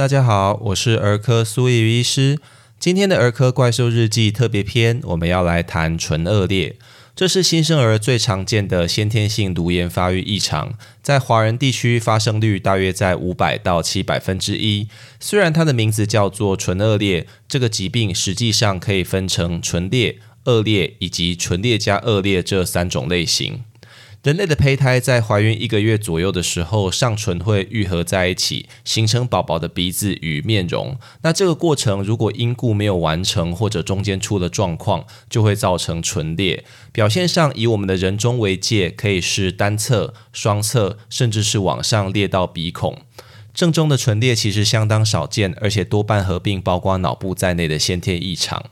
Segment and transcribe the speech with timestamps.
[0.00, 2.38] 大家好，我是儿科苏叶医师。
[2.78, 6.76] 今天的儿科怪兽日记特别篇，我们要来谈唇腭裂。
[7.14, 10.72] 这是新生儿最常见的先天性颅炎发育异常，
[11.02, 14.88] 在华人地区发生率大约在五百到七百分之一。
[15.20, 23.64] 虽然它的名字叫做唇腭裂，这个疾病实际上可以分成唇裂、腭裂以及唇裂加腭裂这三种类型。
[24.22, 30.98] 人类的胚胎在怀孕一个月左右的时候，上唇会愈合在一起，形成宝宝的鼻子与面容。
[31.22, 36.64] 那这个过程如果因故没有完成，或者中间出了状况，就会造成唇裂。
[36.92, 42.98] 表现上以我们的人中为界，可以是单侧、双侧，甚至是往上裂到鼻孔。
[43.54, 48.66] 正中的唇裂其实相当少见，而且多半合并包括脑部在内的先天异常。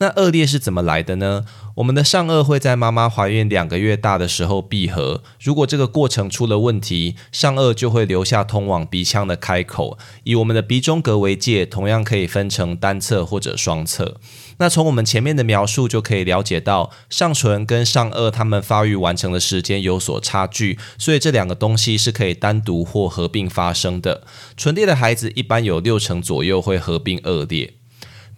[0.00, 1.44] 那腭裂是怎么来的呢？
[1.76, 9.98] 我们的上颚会在妈妈怀孕两个月大的时候闭合，如果这个过程出了问题，上颚就会留下通往鼻腔的开口。
[10.24, 14.18] 以我们的鼻中隔为界，同样可以分成单侧或者双侧。
[14.56, 24.22] 那从我们前面的描述就可以了解到，上唇跟上颚它们发育完成的时间有所差距，所以这两个东西是可以单独或合并发生的。
[24.56, 27.74] 唇裂的孩子一般有六成左右会合并腭裂。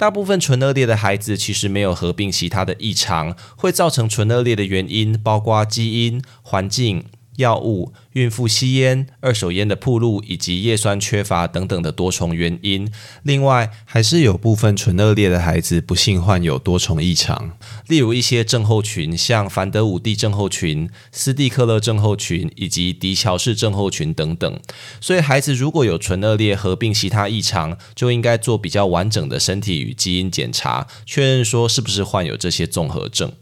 [0.02, 7.04] 大部分唇腭裂的孩子其实没有合并其他的异常，会造成唇腭裂的原因包括基因、环境。
[7.42, 12.90] 药物、孕妇吸烟、二手烟的铺路以及叶酸缺乏等等的多重原因。
[13.24, 24.60] 另外，还是有部分唇腭裂的孩子不幸患有多重异常，例如一些症候群，像凡德伍蒂症候群、斯蒂克勒症候群以及迪乔氏症候群等等。
[25.00, 33.32] 所以，孩子如果有唇腭裂合并其他异常，就应该做比较完整的身体与基因检查，确认说是不是患有这些综合症。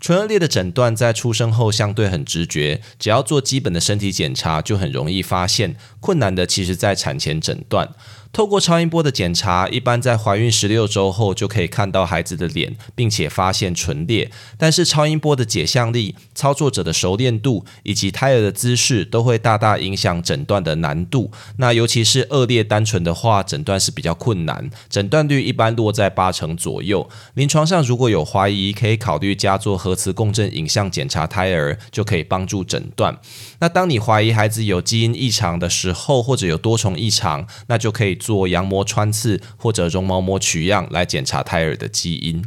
[0.00, 5.76] 唇腭裂的诊断在出生后相对很直觉，只要做基本的身体检查就很容易发现。
[6.00, 7.88] 困难的其实在产前诊断。
[8.30, 14.30] 透过超音波的检查，一般在怀孕十六周后就可以看到孩子的脸，并且发现唇裂。
[14.56, 21.32] 但是超音波的解像力、操作者的熟练度以及胎儿的姿势，都会大大影响诊断的难度。
[21.56, 27.08] 那尤其是恶劣单纯的话，诊断是比较困难，诊断率一般落在八成左右。
[27.34, 33.18] 临床上如果有怀疑，可以考虑加做核磁共振影像检查胎儿，就可以帮助诊断。
[33.60, 38.17] 那当你怀疑孩子有基因异常的时候，或者有多重异常，那就可以。
[38.18, 42.44] 做羊膜穿刺或者绒毛膜取样来检查胎儿的基因。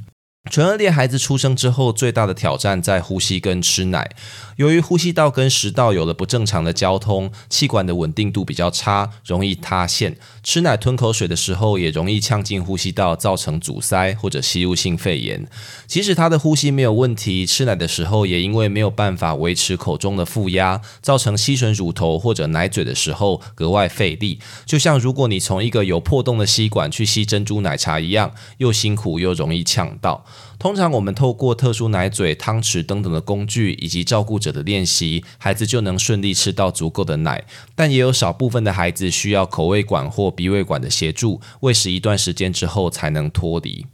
[0.50, 4.10] 唇腭裂孩子出生之后，最大的挑战在呼吸跟吃奶。
[4.58, 10.18] 由于呼吸道跟食道有了不正常的交通，气管的稳定度比较差，容易塌陷。
[10.44, 15.48] 吃奶吞口水的时候，也容易呛进呼吸道，造成阻塞或者吸入性肺炎。
[15.86, 24.40] 即使他的呼吸没有问题，吃奶的时候也因为没有办法维持口中的负压，造成吸吮乳头或者奶嘴的时候格外费力。
[24.66, 30.26] 就像如果你从一个有破洞的吸管去吸珍珠奶茶一样，又辛苦又容易呛到。
[30.60, 37.46] 通常我们透过特殊奶嘴、汤匙等等的工具，以及照顾者的练习，孩子就能顺利吃到足够的奶。
[37.76, 43.86] 但也有少部分的孩子需要口味管或鼻胃管的协助，喂食一段时间之后才能脱离。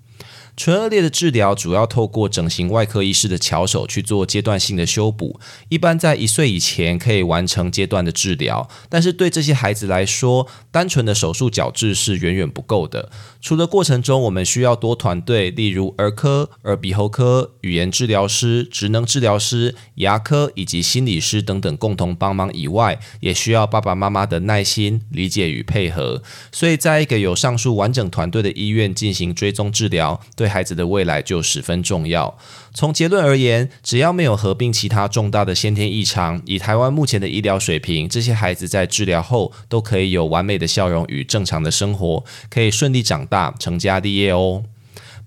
[0.58, 8.68] 唇腭裂的治疗主要透过整形外科医师的巧手去做阶段性的修补，一般在一岁以前可以完成阶段的治疗。
[8.90, 13.12] 但是对这些孩子来说，单纯的手术矫治是远远不够的。
[13.40, 26.24] 除了过程中我们需要多团队，例如儿科、耳鼻喉科、语言治疗师、职能治疗师、牙科以及心理师等等共同帮忙以外，也需要爸爸妈妈的耐心、理解与配合。
[26.52, 30.58] 所以在一个有上述完整团队的医院进行追踪治疗，对对。
[30.58, 32.38] 孩子的未来就十分重要。
[32.74, 44.64] 从结论而言，只要没有合并其他重大的先天异常，以台湾目前的医疗水平，这些孩子在治疗后都可以有完美的笑容与正常的生活，可以顺利长大、成家立业哦。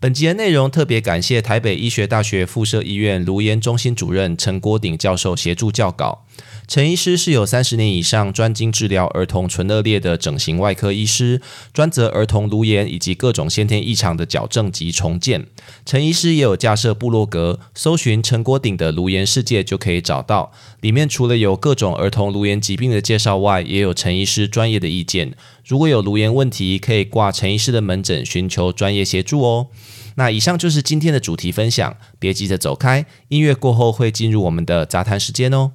[0.00, 6.24] 本集的内容特别感谢台北医学大学附设医院颅炎中心主任陈国鼎教授协助校稿。
[6.66, 11.40] 陈医师是有三十年以上专精治疗儿童唇腭裂的整形外科医师，
[11.72, 15.46] 专责儿童颅炎以及各种先天异常的矫正及重建。
[15.84, 20.52] 陈医师也有架设部落格，搜寻陈国鼎的颅炎世界就可以找到。
[20.80, 25.34] 里面除了有各种儿童颅炎疾病的介绍外，也有陈医师专业的意见。
[25.64, 29.68] 如果有颅炎问题，可以挂陈医师的门诊寻求专业协助哦。
[30.16, 35.72] 那以上就是今天的主题分享，别急着走开，音乐过后会进入我们的杂谈时间哦。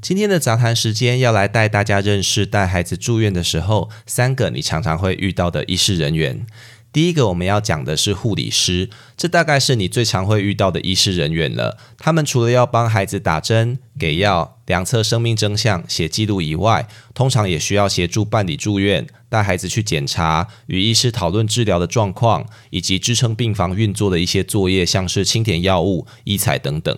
[0.00, 6.46] 今天的杂谈时间要来带大家认识带孩子住院的时候，三个你常常会遇到的医师人员。
[6.92, 11.76] 第一个我们要讲的是护理师，这大概是你最常会遇到的医师人员了。
[11.98, 26.96] 他们除了要帮孩子打针、给药、量测生命征象、写记录以外，通常也需要协助办理住院、带孩子去检查、与医师讨论治疗的状况，以及支撑病房运作的一些作业，像是清点药物、医采等等。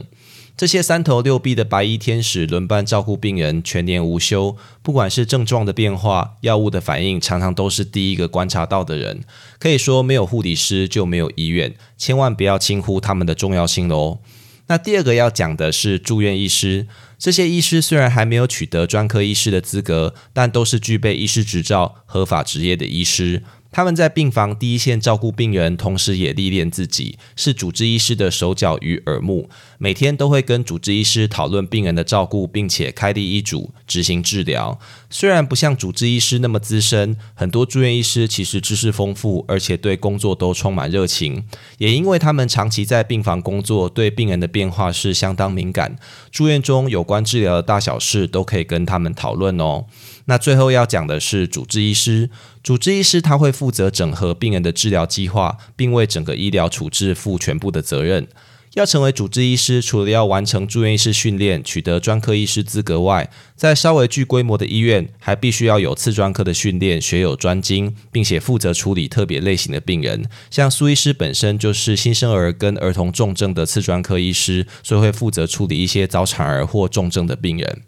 [0.60, 4.54] 这些三头六臂的白衣天使轮班照顾病人，全年无休。
[4.82, 9.22] 不管是症状的变化、药物的反应，常常都是第一个观察到的人。
[9.58, 14.18] 可以说，没有护理师就没有医院，千万不要轻忽他们的重要性喽。
[14.66, 16.86] 那第二个要讲的是住院医师。
[17.18, 23.42] 这些医师虽然还没有取得专科医师的资格，但都是具备医师执照、合法职业的医师。
[23.72, 29.48] 他们在病房第一线照顾病人，同时也历练自己，是主治医师的手脚与耳目。
[29.78, 34.78] 每天都会跟主治医师讨论病人的照顾，并且开立医嘱、执行治疗。
[35.08, 41.44] 虽然不像主治医师那么资深，很多住院医师其实知识丰富，而且对工作都充满热情。
[41.78, 45.96] 也因为他们长期在病房工作，对病人的变化是相当敏感。
[46.30, 49.86] 住院中有关治疗的大小事都可以跟他们讨论哦。
[50.30, 52.30] 那最后要讲的是主治医师，
[52.62, 58.28] 主治医师他会负责整合病人的治疗计划，并为整个医疗处置负全部的责任。
[58.74, 70.24] 要成为主治医师，除了要完成住院医师训练，取得专科医师资格外，在稍微具规模的医院，还必须要有次专科的训练，学有专精，并且负责处理特别类型的病人。
[70.48, 77.82] 像苏医师本身就是新生儿跟儿童重症的次专科医师，所以会负责处理一些早产儿或重症的病人。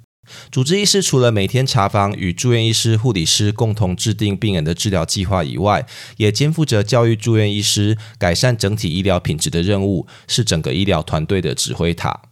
[0.50, 5.86] 主治医师除了每天查房与住院医师、护理师共同制定病人的治疗计划以外，
[6.16, 12.31] 也肩负着教育住院医师、改善整体医疗品质的任务，是整个医疗团队的指挥塔。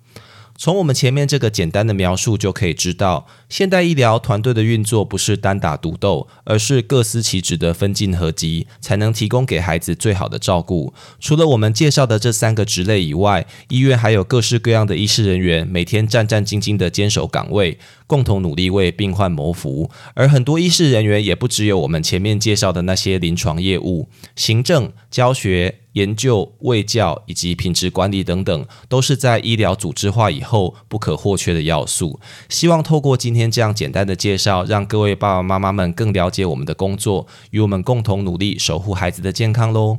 [0.63, 10.93] 从我们前面这个简单的描述就可以知道，现代医疗团队的运作不是单打独斗，而是各司其职的分进合击，才能提供给孩子最好的照顾。
[11.19, 19.91] 除了我们介绍的这三个职类以外，医院还有各式各样的医师人员，每天战战兢兢的坚守岗位，共同努力为病患谋福。
[20.13, 25.80] 而很多医师人员也不只有我们前面介绍的那些临床业务、行政、教学。
[25.93, 32.21] 研究、卫教以及品质管理等等，都是在医疗组织化以后不可或缺的要素。
[32.49, 39.99] 希望透过今天这样简单的介绍，让各位爸爸妈妈们更了解我们的工作，与我们共同努力守护孩子的健康喽。